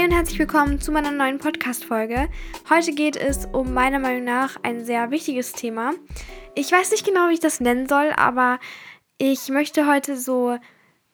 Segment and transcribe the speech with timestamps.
[0.00, 2.30] Hey und herzlich willkommen zu meiner neuen Podcast-Folge.
[2.70, 5.92] Heute geht es um meiner Meinung nach ein sehr wichtiges Thema.
[6.54, 8.60] Ich weiß nicht genau, wie ich das nennen soll, aber
[9.18, 10.56] ich möchte heute so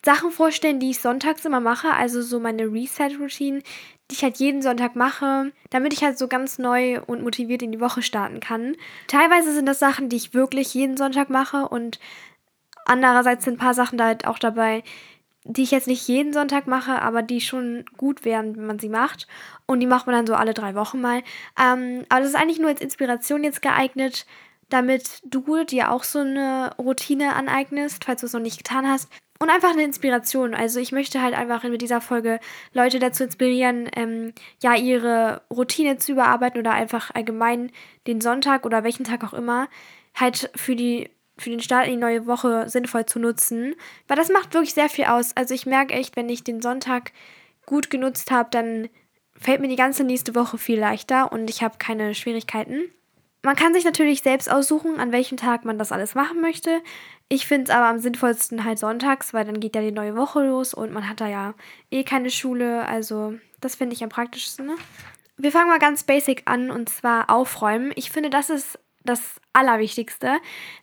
[0.04, 3.62] Sachen vorstellen, die ich sonntags immer mache, also so meine Reset-Routine,
[4.08, 7.72] die ich halt jeden Sonntag mache, damit ich halt so ganz neu und motiviert in
[7.72, 8.76] die Woche starten kann.
[9.08, 11.98] Teilweise sind das Sachen, die ich wirklich jeden Sonntag mache und
[12.84, 14.84] andererseits sind ein paar Sachen da halt auch dabei,
[15.49, 18.89] die ich jetzt nicht jeden Sonntag mache, aber die schon gut wären, wenn man sie
[18.89, 19.27] macht.
[19.66, 21.23] Und die macht man dann so alle drei Wochen mal.
[21.61, 24.27] Ähm, aber das ist eigentlich nur als Inspiration jetzt geeignet,
[24.69, 29.09] damit du dir auch so eine Routine aneignest, falls du es noch nicht getan hast.
[29.39, 30.55] Und einfach eine Inspiration.
[30.55, 32.41] Also ich möchte halt einfach mit dieser Folge
[32.73, 37.70] Leute dazu inspirieren, ähm, ja, ihre Routine zu überarbeiten oder einfach allgemein
[38.06, 39.69] den Sonntag oder welchen Tag auch immer
[40.15, 43.75] halt für die für den Start in die neue Woche sinnvoll zu nutzen.
[44.09, 45.37] Weil das macht wirklich sehr viel aus.
[45.37, 47.12] Also ich merke echt, wenn ich den Sonntag
[47.67, 48.89] gut genutzt habe, dann
[49.39, 52.91] fällt mir die ganze nächste Woche viel leichter und ich habe keine Schwierigkeiten.
[53.43, 56.81] Man kann sich natürlich selbst aussuchen, an welchem Tag man das alles machen möchte.
[57.28, 60.45] Ich finde es aber am sinnvollsten halt sonntags, weil dann geht ja die neue Woche
[60.45, 61.55] los und man hat da ja
[61.91, 62.87] eh keine Schule.
[62.87, 64.67] Also das finde ich am praktischsten.
[64.67, 64.75] Ne?
[65.37, 67.93] Wir fangen mal ganz basic an und zwar aufräumen.
[67.95, 70.37] Ich finde, das ist das Allerwichtigste.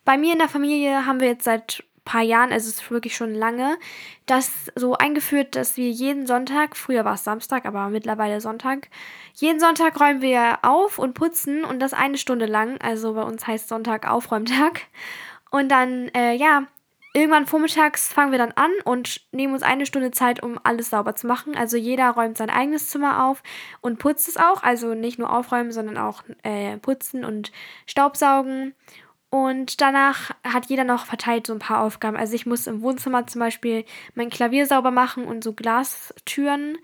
[0.06, 3.16] Bei mir in der Familie haben wir jetzt seit paar Jahren, also es ist wirklich
[3.16, 3.78] schon lange,
[4.26, 8.90] das so eingeführt, dass wir jeden Sonntag, früher war es Samstag, aber mittlerweile Sonntag,
[9.36, 12.80] jeden Sonntag räumen wir auf und putzen und das eine Stunde lang.
[12.82, 14.82] Also bei uns heißt Sonntag Aufräumtag.
[15.50, 16.64] Und dann, äh, ja,
[17.14, 21.16] irgendwann vormittags fangen wir dann an und nehmen uns eine Stunde Zeit, um alles sauber
[21.16, 21.56] zu machen.
[21.56, 23.44] Also jeder räumt sein eigenes Zimmer auf
[23.82, 24.64] und putzt es auch.
[24.64, 27.52] Also nicht nur aufräumen, sondern auch äh, putzen und
[27.86, 28.74] Staubsaugen.
[29.30, 32.18] Und danach hat jeder noch verteilt so ein paar Aufgaben.
[32.18, 36.78] Also ich muss im Wohnzimmer zum Beispiel mein Klavier sauber machen und so Glastüren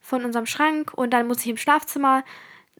[0.00, 0.92] von unserem Schrank.
[0.94, 2.24] Und dann muss ich im Schlafzimmer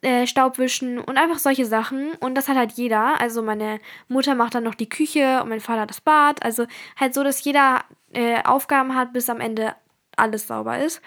[0.01, 2.11] äh, Staub wischen und einfach solche Sachen.
[2.19, 3.19] Und das hat halt jeder.
[3.19, 6.43] Also meine Mutter macht dann noch die Küche und mein Vater das Bad.
[6.43, 6.67] Also
[6.99, 7.83] halt so, dass jeder
[8.13, 9.75] äh, Aufgaben hat, bis am Ende
[10.15, 11.01] alles sauber ist.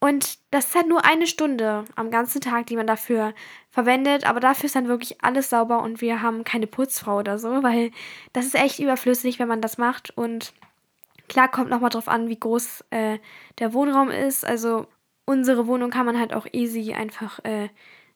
[0.00, 3.32] Und das ist halt nur eine Stunde am ganzen Tag, die man dafür
[3.70, 4.28] verwendet.
[4.28, 7.90] Aber dafür ist dann wirklich alles sauber und wir haben keine Putzfrau oder so, weil
[8.34, 10.16] das ist echt überflüssig, wenn man das macht.
[10.16, 10.52] Und
[11.28, 13.18] klar kommt nochmal drauf an, wie groß äh,
[13.58, 14.44] der Wohnraum ist.
[14.44, 14.86] Also
[15.24, 17.70] unsere Wohnung kann man halt auch easy einfach äh,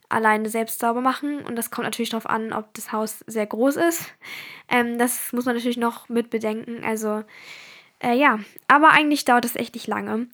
[0.08, 1.40] alleine selbst sauber machen.
[1.44, 4.06] Und das kommt natürlich darauf an, ob das Haus sehr groß ist.
[4.68, 6.84] Ähm, das muss man natürlich noch mit bedenken.
[6.84, 7.24] Also,
[8.00, 10.28] äh, ja, aber eigentlich dauert das echt nicht lange.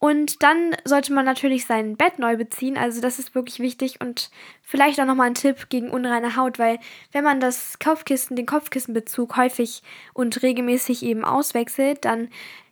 [0.00, 2.78] Und dann sollte man natürlich sein Bett neu beziehen.
[2.78, 4.30] Also das ist wirklich wichtig und
[4.62, 6.78] vielleicht auch nochmal ein Tipp gegen unreine Haut, weil
[7.10, 9.82] wenn man das Kopfkissen, den Kopfkissenbezug häufig
[10.14, 12.28] und regelmäßig eben auswechselt, dann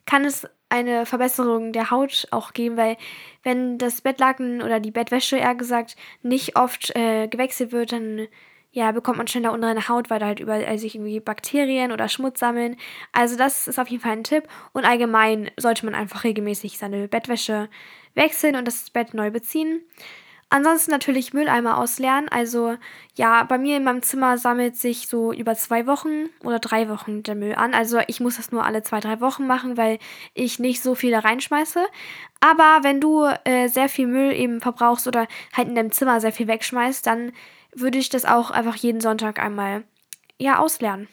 [0.06, 2.96] kann es eine Verbesserung der Haut auch geben, weil
[3.42, 8.28] wenn das Bettlaken oder die Bettwäsche eher gesagt nicht oft äh, gewechselt wird, dann
[8.76, 12.40] ja, bekommt man schneller unreine Haut, weil da halt überall sich irgendwie Bakterien oder Schmutz
[12.40, 12.76] sammeln.
[13.10, 14.44] Also das ist auf jeden Fall ein Tipp.
[14.74, 17.70] Und allgemein sollte man einfach regelmäßig seine Bettwäsche
[18.14, 19.80] wechseln und das Bett neu beziehen.
[20.48, 22.28] Ansonsten natürlich Mülleimer ausleeren.
[22.28, 22.76] Also
[23.16, 27.24] ja, bei mir in meinem Zimmer sammelt sich so über zwei Wochen oder drei Wochen
[27.24, 27.74] der Müll an.
[27.74, 29.98] Also ich muss das nur alle zwei, drei Wochen machen, weil
[30.34, 31.84] ich nicht so viel da reinschmeiße.
[32.38, 36.32] Aber wenn du äh, sehr viel Müll eben verbrauchst oder halt in deinem Zimmer sehr
[36.32, 37.32] viel wegschmeißt, dann
[37.74, 39.82] würde ich das auch einfach jeden Sonntag einmal
[40.38, 41.08] ja ausleeren.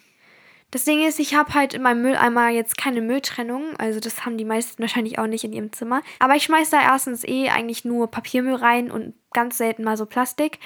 [0.74, 3.76] Das Ding ist, ich habe halt in meinem Mülleimer jetzt keine Mülltrennung.
[3.78, 6.02] Also das haben die meisten wahrscheinlich auch nicht in ihrem Zimmer.
[6.18, 10.04] Aber ich schmeiße da erstens eh eigentlich nur Papiermüll rein und ganz selten mal so
[10.04, 10.58] Plastik.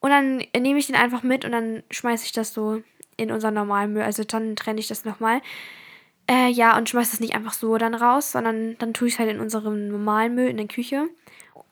[0.00, 2.82] Und dann nehme ich den einfach mit und dann schmeiße ich das so
[3.16, 4.02] in unseren normalen Müll.
[4.02, 5.40] Also dann trenne ich das nochmal.
[6.30, 9.18] Äh, ja, und schmeiße das nicht einfach so dann raus, sondern dann tue ich es
[9.18, 11.08] halt in unserem normalen Müll in der Küche.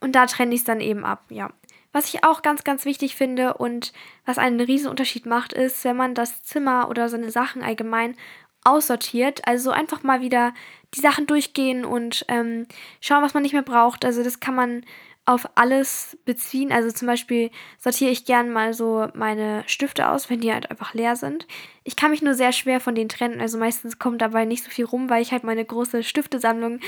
[0.01, 1.51] Und da trenne ich es dann eben ab, ja.
[1.93, 3.93] Was ich auch ganz, ganz wichtig finde und
[4.25, 8.17] was einen riesen Unterschied macht, ist, wenn man das Zimmer oder seine Sachen allgemein
[8.65, 9.47] aussortiert.
[9.47, 10.55] Also einfach mal wieder
[10.95, 12.67] die Sachen durchgehen und ähm,
[13.01, 14.05] schauen, was man nicht mehr braucht.
[14.05, 14.85] Also das kann man
[15.25, 16.73] auf alles beziehen.
[16.73, 20.95] Also zum Beispiel sortiere ich gern mal so meine Stifte aus, wenn die halt einfach
[20.95, 21.47] leer sind.
[21.85, 23.41] Ich kann mich nur sehr schwer von denen trennen.
[23.41, 26.81] Also meistens kommt dabei nicht so viel rum, weil ich halt meine große Stiftesammlung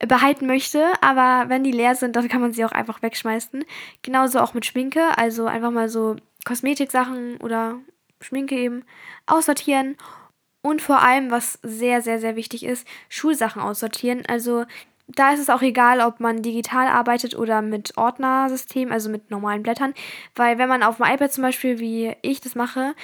[0.00, 0.84] behalten möchte.
[1.00, 3.64] Aber wenn die leer sind, dann kann man sie auch einfach wegschmeißen.
[4.02, 5.16] Genauso auch mit Schminke.
[5.16, 7.78] Also einfach mal so Kosmetiksachen oder
[8.20, 8.84] Schminke eben
[9.26, 9.96] aussortieren.
[10.60, 14.24] Und vor allem, was sehr, sehr, sehr wichtig ist, Schulsachen aussortieren.
[14.26, 14.64] Also
[15.08, 19.62] da ist es auch egal, ob man digital arbeitet oder mit Ordnersystem, also mit normalen
[19.62, 19.94] Blättern.
[20.34, 22.94] Weil wenn man auf dem iPad zum Beispiel, wie ich das mache,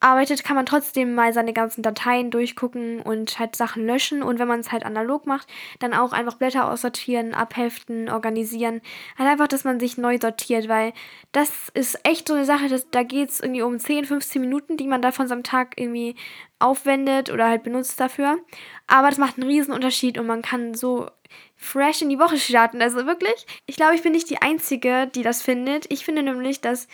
[0.00, 4.22] arbeitet, kann man trotzdem mal seine ganzen Dateien durchgucken und halt Sachen löschen.
[4.22, 5.46] Und wenn man es halt analog macht,
[5.78, 8.80] dann auch einfach Blätter aussortieren, abheften, organisieren.
[9.18, 10.92] Halt einfach, dass man sich neu sortiert, weil
[11.32, 14.76] das ist echt so eine Sache, dass, da geht es irgendwie um 10, 15 Minuten,
[14.76, 16.16] die man da von seinem Tag irgendwie
[16.58, 18.38] aufwendet oder halt benutzt dafür.
[18.86, 21.08] Aber das macht einen riesen Unterschied und man kann so
[21.56, 22.80] fresh in die Woche starten.
[22.80, 25.90] Also wirklich, ich glaube, ich bin nicht die Einzige, die das findet.
[25.92, 26.88] Ich finde nämlich, dass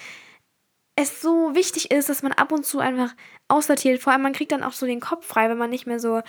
[0.97, 3.15] es so wichtig ist, dass man ab und zu einfach
[3.49, 4.03] aussortiert.
[4.03, 6.23] Vor allem, man kriegt dann auch so den Kopf frei, wenn man nicht mehr so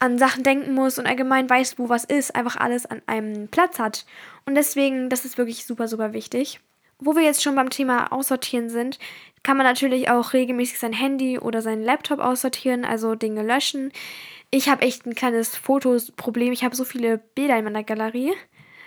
[0.00, 3.78] an Sachen denken muss und allgemein weiß, wo was ist, einfach alles an einem Platz
[3.78, 4.04] hat.
[4.44, 6.60] Und deswegen, das ist wirklich super, super wichtig.
[6.98, 8.98] Wo wir jetzt schon beim Thema Aussortieren sind,
[9.44, 13.92] kann man natürlich auch regelmäßig sein Handy oder seinen Laptop aussortieren, also Dinge löschen.
[14.50, 16.52] Ich habe echt ein kleines Fotoproblem.
[16.52, 18.32] Ich habe so viele Bilder in meiner Galerie.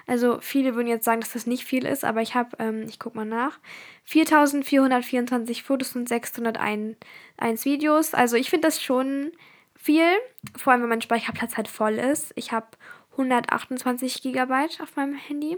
[0.08, 3.00] Also viele würden jetzt sagen, dass das nicht viel ist, aber ich habe, ähm, ich
[3.00, 3.60] guck mal nach,
[4.04, 6.96] 4424 Fotos und 601
[7.66, 8.14] Videos.
[8.14, 9.32] Also ich finde das schon
[9.76, 10.06] viel,
[10.56, 12.34] vor allem wenn mein Speicherplatz halt voll ist.
[12.36, 12.68] Ich habe
[13.14, 15.58] 128 Gigabyte auf meinem Handy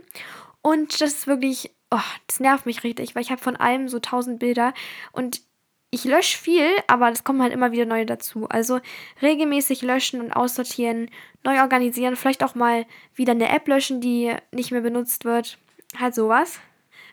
[0.62, 3.98] und das ist wirklich, oh, das nervt mich richtig, weil ich habe von allem so
[3.98, 4.74] 1000 Bilder
[5.12, 5.42] und
[5.90, 8.48] ich lösche viel, aber es kommen halt immer wieder neue dazu.
[8.50, 8.80] Also
[9.22, 11.10] regelmäßig löschen und aussortieren,
[11.44, 12.86] neu organisieren, vielleicht auch mal
[13.16, 15.58] wieder eine App löschen, die nicht mehr benutzt wird.
[15.98, 16.60] Halt sowas.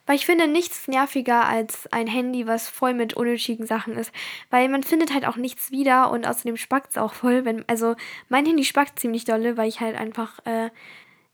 [0.07, 4.13] Weil ich finde nichts nerviger als ein Handy, was voll mit unnötigen Sachen ist.
[4.51, 7.45] Weil man findet halt auch nichts wieder und außerdem spackt es auch voll.
[7.45, 7.95] Wenn, also
[8.29, 10.71] mein Handy spackt ziemlich dolle, weil ich halt einfach äh,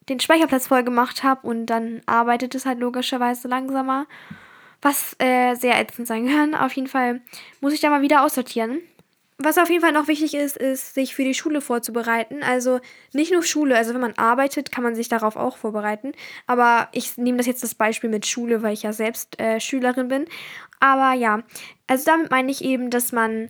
[0.08, 4.06] den Speicherplatz voll gemacht habe und dann arbeitet es halt logischerweise langsamer
[4.82, 6.54] was äh, sehr ätzend sein kann.
[6.54, 7.20] Auf jeden Fall
[7.60, 8.80] muss ich da mal wieder aussortieren.
[9.42, 12.42] Was auf jeden Fall noch wichtig ist, ist, sich für die Schule vorzubereiten.
[12.42, 12.80] Also
[13.14, 16.12] nicht nur Schule, also wenn man arbeitet, kann man sich darauf auch vorbereiten.
[16.46, 20.08] Aber ich nehme das jetzt das Beispiel mit Schule, weil ich ja selbst äh, Schülerin
[20.08, 20.26] bin.
[20.78, 21.42] Aber ja,
[21.86, 23.48] also damit meine ich eben, dass man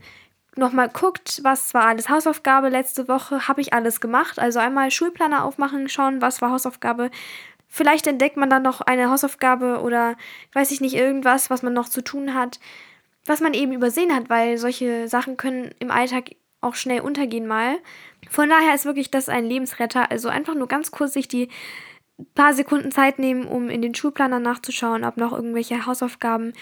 [0.56, 4.38] nochmal guckt, was war alles Hausaufgabe letzte Woche, habe ich alles gemacht.
[4.38, 7.11] Also einmal Schulplaner aufmachen, schauen, was war Hausaufgabe,
[7.72, 10.17] Vielleicht entdeckt man dann noch eine Hausaufgabe oder
[10.52, 12.58] weiß ich nicht, irgendwas, was man noch zu tun hat,
[13.25, 17.78] was man eben übersehen hat, weil solche Sachen können im Alltag auch schnell untergehen mal.
[18.28, 20.11] Von daher ist wirklich das ein Lebensretter.
[20.11, 21.49] Also einfach nur ganz kurz sich die
[22.34, 26.52] paar Sekunden Zeit nehmen, um in den Schulplaner nachzuschauen, ob noch irgendwelche Hausaufgaben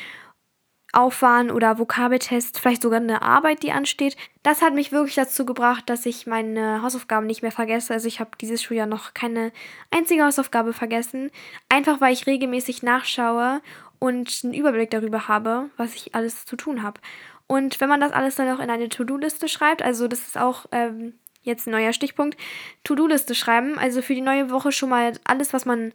[0.93, 4.17] auf waren oder Vokabeltests, vielleicht sogar eine Arbeit, die ansteht.
[4.43, 7.93] Das hat mich wirklich dazu gebracht, dass ich meine Hausaufgaben nicht mehr vergesse.
[7.93, 9.53] Also ich habe dieses Schuljahr noch keine
[9.91, 11.31] einzige Hausaufgabe vergessen,
[11.69, 13.61] einfach weil ich regelmäßig nachschaue
[13.99, 17.01] und einen Überblick darüber habe, was ich alles zu tun habe.
[17.47, 20.67] Und wenn man das alles dann auch in eine To-Do-Liste schreibt, also das ist auch
[20.73, 22.39] ähm, jetzt ein neuer Stichpunkt,
[22.85, 25.93] To-Do-Liste schreiben, also für die neue Woche schon mal alles, was man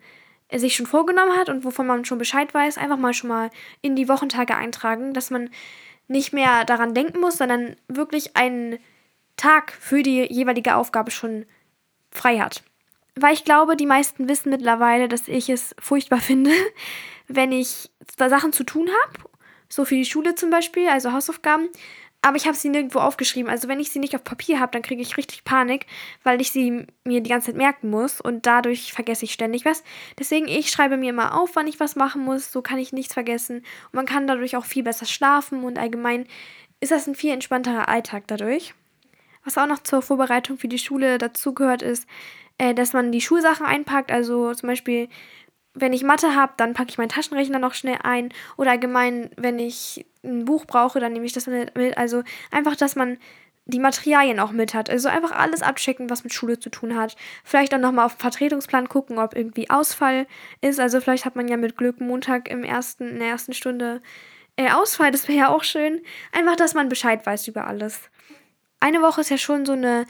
[0.52, 3.50] sich schon vorgenommen hat und wovon man schon Bescheid weiß, einfach mal schon mal
[3.82, 5.50] in die Wochentage eintragen, dass man
[6.08, 8.78] nicht mehr daran denken muss, sondern wirklich einen
[9.38, 11.46] Tag für die jeweilige Aufgabe schon
[12.12, 12.64] frei hat.
[13.16, 16.52] Weil ich glaube, die meisten wissen mittlerweile, dass ich es furchtbar finde,
[17.28, 19.30] wenn ich Sachen zu tun habe,
[19.70, 21.70] so für die Schule zum Beispiel, also Hausaufgaben,
[22.24, 23.52] aber ich habe sie nirgendwo aufgeschrieben.
[23.52, 25.86] Also wenn ich sie nicht auf Papier habe, dann kriege ich richtig Panik,
[26.24, 29.84] weil ich sie mir die ganze Zeit merken muss und dadurch vergesse ich ständig was.
[30.18, 33.14] Deswegen ich schreibe mir immer auf, wann ich was machen muss, so kann ich nichts
[33.14, 36.26] vergessen und man kann dadurch auch viel besser schlafen und allgemein
[36.80, 38.74] ist das ein viel entspannterer Alltag dadurch.
[39.44, 42.08] Was auch noch zur Vorbereitung für die Schule dazugehört ist,
[42.58, 45.10] äh, dass man die Schulsachen einpackt, also zum Beispiel
[45.76, 48.32] wenn ich Mathe habe, dann packe ich meinen Taschenrechner noch schnell ein.
[48.58, 51.76] Oder allgemein, wenn ich ein Buch brauche, dann nehme ich das mit.
[51.98, 53.18] Also einfach, dass man
[53.66, 54.90] die Materialien auch mit hat.
[54.90, 57.16] Also einfach alles abchecken, was mit Schule zu tun hat.
[57.44, 60.28] Vielleicht dann nochmal auf den Vertretungsplan gucken, ob irgendwie Ausfall
[60.62, 60.80] ist.
[60.80, 64.02] Also vielleicht hat man ja mit Glück Montag im ersten, in der ersten Stunde
[64.58, 65.12] äh, Ausfall.
[65.12, 66.02] Das wäre ja auch schön.
[66.32, 68.10] Einfach, dass man Bescheid weiß über alles.
[68.80, 70.06] Eine Woche ist ja schon so eine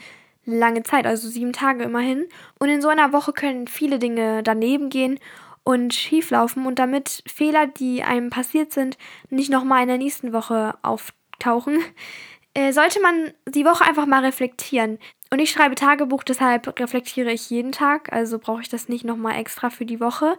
[0.46, 2.26] lange Zeit, also sieben Tage immerhin.
[2.58, 5.18] Und in so einer Woche können viele Dinge daneben gehen
[5.64, 8.98] und schieflaufen und damit Fehler, die einem passiert sind,
[9.30, 11.78] nicht nochmal in der nächsten Woche auftauchen,
[12.54, 14.98] äh, sollte man die Woche einfach mal reflektieren.
[15.30, 19.36] Und ich schreibe Tagebuch, deshalb reflektiere ich jeden Tag, also brauche ich das nicht nochmal
[19.40, 20.38] extra für die Woche.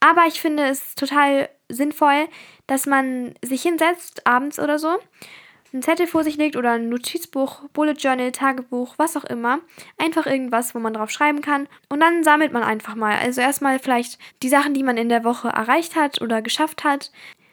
[0.00, 2.28] Aber ich finde es total sinnvoll,
[2.66, 4.98] dass man sich hinsetzt, abends oder so,
[5.72, 9.60] einen Zettel vor sich legt oder ein Notizbuch, Bullet Journal, Tagebuch, was auch immer.
[9.98, 11.68] Einfach irgendwas, wo man drauf schreiben kann.
[11.88, 13.16] Und dann sammelt man einfach mal.
[13.18, 17.10] Also erstmal vielleicht die Sachen, die man in der Woche erreicht hat oder geschafft hat.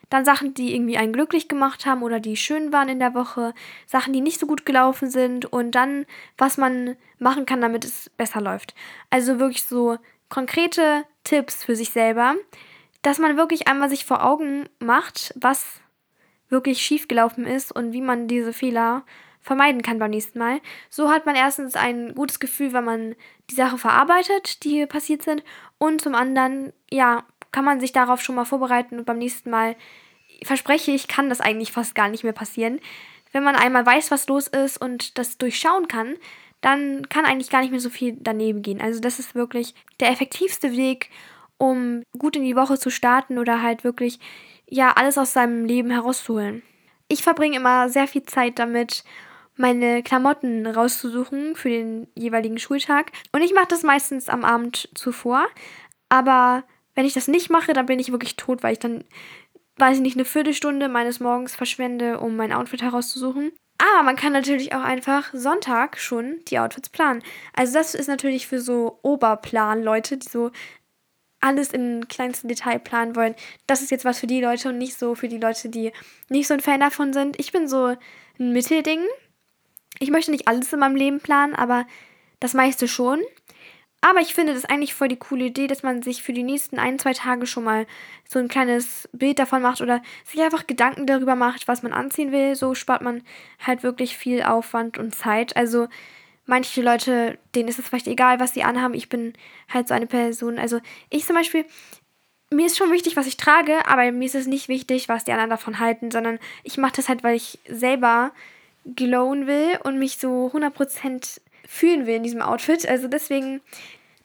[0.09, 3.53] Dann Sachen, die irgendwie einen glücklich gemacht haben oder die schön waren in der Woche.
[3.85, 5.45] Sachen, die nicht so gut gelaufen sind.
[5.45, 6.05] Und dann,
[6.37, 8.73] was man machen kann, damit es besser läuft.
[9.09, 9.97] Also wirklich so
[10.29, 12.35] konkrete Tipps für sich selber,
[13.01, 15.81] dass man wirklich einmal sich vor Augen macht, was
[16.49, 19.03] wirklich schief gelaufen ist und wie man diese Fehler
[19.41, 20.59] vermeiden kann beim nächsten Mal.
[20.89, 23.15] So hat man erstens ein gutes Gefühl, wenn man
[23.49, 25.43] die Sache verarbeitet, die hier passiert sind.
[25.77, 29.75] Und zum anderen, ja, kann man sich darauf schon mal vorbereiten und beim nächsten Mal
[30.43, 32.79] verspreche ich, kann das eigentlich fast gar nicht mehr passieren.
[33.31, 36.15] Wenn man einmal weiß, was los ist und das durchschauen kann,
[36.61, 38.81] dann kann eigentlich gar nicht mehr so viel daneben gehen.
[38.81, 41.09] Also das ist wirklich der effektivste Weg,
[41.57, 44.19] um gut in die Woche zu starten oder halt wirklich
[44.69, 46.63] ja alles aus seinem Leben herauszuholen.
[47.07, 49.03] Ich verbringe immer sehr viel Zeit damit,
[49.55, 53.11] meine Klamotten rauszusuchen für den jeweiligen Schultag.
[53.33, 55.47] Und ich mache das meistens am Abend zuvor.
[56.07, 56.63] Aber
[56.95, 59.03] wenn ich das nicht mache, dann bin ich wirklich tot, weil ich dann,
[59.77, 63.51] weiß ich nicht, eine Viertelstunde meines Morgens verschwende, um mein Outfit herauszusuchen.
[63.77, 67.23] Aber man kann natürlich auch einfach Sonntag schon die Outfits planen.
[67.53, 70.51] Also das ist natürlich für so Oberplan-Leute, die so
[71.41, 73.35] alles im kleinsten Detail planen wollen.
[73.67, 75.91] Das ist jetzt was für die Leute und nicht so für die Leute, die
[76.29, 77.39] nicht so ein Fan davon sind.
[77.39, 77.95] Ich bin so
[78.39, 79.01] ein Mittelding.
[79.99, 81.85] Ich möchte nicht alles in meinem Leben planen, aber
[82.39, 83.19] das meiste schon.
[84.01, 86.79] Aber ich finde das eigentlich voll die coole Idee, dass man sich für die nächsten
[86.79, 87.85] ein, zwei Tage schon mal
[88.27, 92.31] so ein kleines Bild davon macht oder sich einfach Gedanken darüber macht, was man anziehen
[92.31, 92.55] will.
[92.55, 93.23] So spart man
[93.59, 95.57] halt wirklich viel Aufwand und Zeit.
[95.57, 95.89] Also
[96.49, 98.95] manche Leute, denen ist es vielleicht egal, was sie anhaben.
[98.95, 99.33] Ich bin
[99.71, 100.57] halt so eine Person.
[100.57, 101.63] Also ich zum Beispiel,
[102.51, 105.31] mir ist schon wichtig, was ich trage, aber mir ist es nicht wichtig, was die
[105.31, 108.31] anderen davon halten, sondern ich mache das halt, weil ich selber
[108.95, 112.87] glowen will und mich so 100% fühlen will in diesem Outfit.
[112.89, 113.61] Also deswegen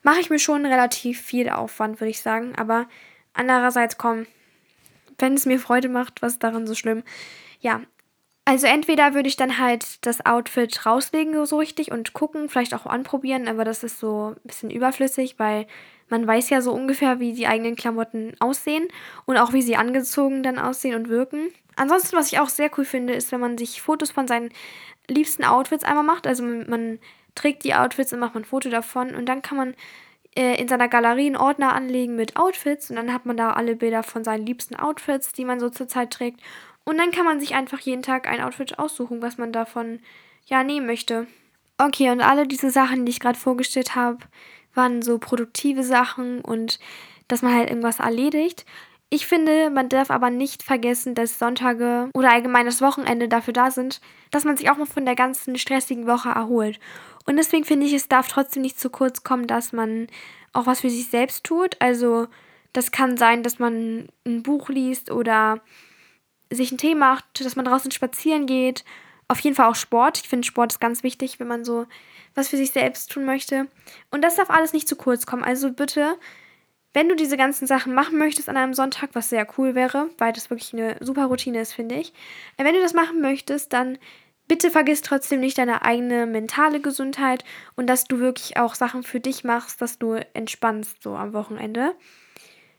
[0.03, 2.55] mache ich mir schon relativ viel Aufwand, würde ich sagen.
[2.57, 2.89] Aber
[3.35, 4.27] andererseits, komm,
[5.19, 7.03] wenn es mir Freude macht, was ist daran so schlimm?
[7.61, 7.83] Ja,
[8.45, 12.87] also entweder würde ich dann halt das Outfit rauslegen so richtig und gucken, vielleicht auch
[12.87, 15.67] anprobieren, aber das ist so ein bisschen überflüssig, weil
[16.11, 18.89] man weiß ja so ungefähr, wie die eigenen Klamotten aussehen
[19.25, 21.49] und auch wie sie angezogen dann aussehen und wirken.
[21.77, 24.51] Ansonsten, was ich auch sehr cool finde, ist, wenn man sich Fotos von seinen
[25.09, 26.27] liebsten Outfits einmal macht.
[26.27, 26.99] Also man
[27.35, 29.75] trägt die Outfits und macht man ein Foto davon und dann kann man
[30.37, 33.75] äh, in seiner Galerie einen Ordner anlegen mit Outfits und dann hat man da alle
[33.75, 36.41] Bilder von seinen liebsten Outfits, die man so zurzeit trägt.
[36.85, 40.01] Und dann kann man sich einfach jeden Tag ein Outfit aussuchen, was man davon
[40.47, 41.27] ja nehmen möchte.
[41.79, 44.19] Okay, und alle diese Sachen, die ich gerade vorgestellt habe,
[44.75, 46.79] waren so produktive Sachen und
[47.29, 48.65] dass man halt irgendwas erledigt.
[49.11, 53.71] Ich finde, man darf aber nicht vergessen, dass Sonntage oder allgemein das Wochenende dafür da
[53.71, 54.01] sind,
[54.31, 56.81] dass man sich auch mal von der ganzen stressigen Woche erholt.
[57.25, 60.09] Und deswegen finde ich, es darf trotzdem nicht zu kurz kommen, dass man
[60.53, 61.77] auch was für sich selbst tut.
[61.81, 62.27] Also
[62.73, 65.61] das kann sein, dass man ein Buch liest oder
[66.51, 68.85] sich einen Tee macht, dass man draußen spazieren geht.
[69.29, 70.19] Auf jeden Fall auch Sport.
[70.23, 71.87] Ich finde, Sport ist ganz wichtig, wenn man so
[72.35, 73.69] was für sich selbst tun möchte.
[74.11, 75.45] Und das darf alles nicht zu kurz kommen.
[75.45, 76.19] Also bitte
[76.95, 80.33] wenn du diese ganzen Sachen machen möchtest an einem Sonntag, was sehr cool wäre, weil
[80.33, 82.15] das wirklich eine super Routine ist, finde ich.
[82.57, 83.99] Äh, wenn du das machen möchtest, dann
[84.47, 89.21] bitte vergiss trotzdem nicht deine eigene mentale Gesundheit und dass du wirklich auch Sachen für
[89.21, 91.95] dich machst, dass du entspannst so am Wochenende.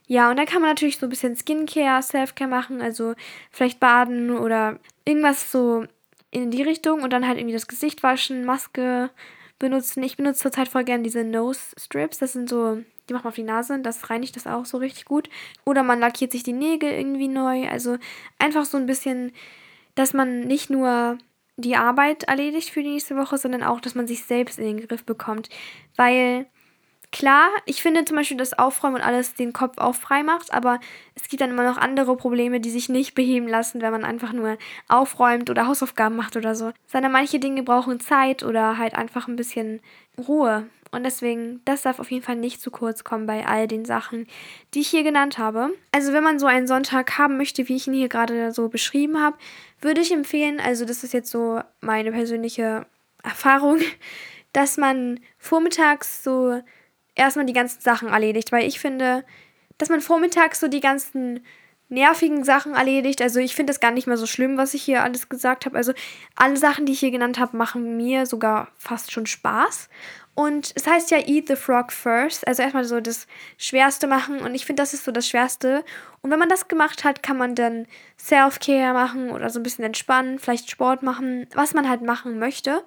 [0.06, 3.14] Ja, und dann kann man natürlich so ein bisschen Skincare, Selfcare machen, also
[3.50, 5.84] vielleicht baden oder irgendwas so
[6.30, 9.10] in die Richtung und dann halt irgendwie das Gesicht waschen, Maske
[9.58, 10.02] benutzen.
[10.02, 13.36] Ich benutze zurzeit voll gerne diese Nose Strips, das sind so die macht man auf
[13.36, 15.28] die Nase, das reinigt das auch so richtig gut.
[15.64, 17.68] Oder man lackiert sich die Nägel irgendwie neu.
[17.68, 17.98] Also
[18.38, 19.32] einfach so ein bisschen,
[19.94, 21.18] dass man nicht nur
[21.56, 24.86] die Arbeit erledigt für die nächste Woche, sondern auch, dass man sich selbst in den
[24.86, 25.48] Griff bekommt.
[25.96, 26.46] Weil
[27.16, 30.80] Klar, ich finde zum Beispiel, dass Aufräumen und alles den Kopf auch frei macht, aber
[31.14, 34.34] es gibt dann immer noch andere Probleme, die sich nicht beheben lassen, wenn man einfach
[34.34, 36.72] nur aufräumt oder Hausaufgaben macht oder so.
[36.86, 39.80] Sondern manche Dinge brauchen Zeit oder halt einfach ein bisschen
[40.28, 40.66] Ruhe.
[40.90, 44.26] Und deswegen, das darf auf jeden Fall nicht zu kurz kommen bei all den Sachen,
[44.74, 45.70] die ich hier genannt habe.
[45.92, 49.22] Also wenn man so einen Sonntag haben möchte, wie ich ihn hier gerade so beschrieben
[49.22, 49.38] habe,
[49.80, 52.84] würde ich empfehlen, also das ist jetzt so meine persönliche
[53.22, 53.78] Erfahrung,
[54.52, 56.60] dass man vormittags so
[57.16, 59.24] erstmal die ganzen Sachen erledigt, weil ich finde,
[59.78, 61.40] dass man vormittags so die ganzen
[61.88, 63.22] nervigen Sachen erledigt.
[63.22, 65.76] Also ich finde es gar nicht mehr so schlimm, was ich hier alles gesagt habe.
[65.76, 65.92] Also
[66.34, 69.88] alle Sachen, die ich hier genannt habe, machen mir sogar fast schon Spaß.
[70.34, 74.40] Und es heißt ja Eat the Frog first, also erstmal so das Schwerste machen.
[74.40, 75.84] Und ich finde, das ist so das Schwerste.
[76.20, 77.86] Und wenn man das gemacht hat, kann man dann
[78.18, 82.82] Self-Care machen oder so ein bisschen entspannen, vielleicht Sport machen, was man halt machen möchte.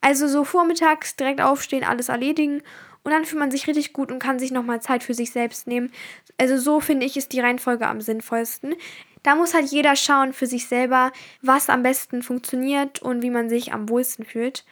[0.00, 2.62] Also so vormittags direkt aufstehen, alles erledigen
[3.04, 5.66] und dann fühlt man sich richtig gut und kann sich nochmal Zeit für sich selbst
[5.66, 5.90] nehmen.
[6.38, 8.74] Also so finde ich, ist die Reihenfolge am sinnvollsten.
[9.22, 13.48] Da muss halt jeder schauen für sich selber, was am besten funktioniert und wie man
[13.48, 14.64] sich am wohlsten fühlt.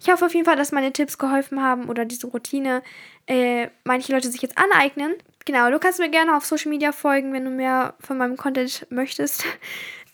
[0.00, 2.82] Ich hoffe auf jeden Fall, dass meine Tipps geholfen haben oder diese Routine
[3.26, 5.14] äh, manche Leute sich jetzt aneignen.
[5.46, 8.86] genau, du kannst mir gerne auf Social Media folgen, wenn du mehr von meinem Content
[8.90, 9.44] möchtest.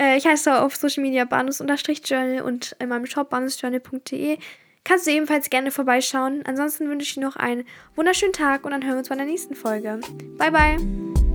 [0.00, 4.38] Äh, ich heiße auf Social Media banus-journal und in meinem Shop banusjournal.de
[4.84, 6.42] kannst du ebenfalls gerne vorbeischauen.
[6.44, 9.26] Ansonsten wünsche ich dir noch einen wunderschönen Tag und dann hören wir uns bei der
[9.26, 10.00] nächsten Folge.
[10.38, 11.31] Bye, bye!